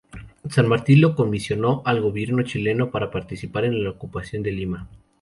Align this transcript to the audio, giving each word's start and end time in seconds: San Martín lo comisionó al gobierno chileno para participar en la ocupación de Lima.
San 0.49 0.67
Martín 0.67 0.99
lo 1.01 1.13
comisionó 1.15 1.83
al 1.85 2.01
gobierno 2.01 2.41
chileno 2.41 2.89
para 2.89 3.11
participar 3.11 3.65
en 3.65 3.83
la 3.83 3.91
ocupación 3.91 4.41
de 4.41 4.51
Lima. 4.51 4.89